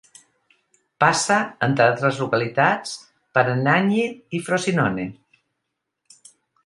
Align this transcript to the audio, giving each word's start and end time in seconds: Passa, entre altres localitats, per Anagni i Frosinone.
Passa, 1.03 1.35
entre 1.67 1.85
altres 1.85 2.21
localitats, 2.25 2.95
per 3.39 3.43
Anagni 3.53 4.03
i 4.39 4.41
Frosinone. 4.49 5.07